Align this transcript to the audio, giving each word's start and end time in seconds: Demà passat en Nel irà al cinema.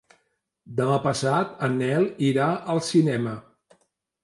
Demà 0.79 0.95
passat 1.03 1.51
en 1.69 1.77
Nel 1.83 2.09
irà 2.31 2.49
al 2.75 2.83
cinema. 2.91 3.39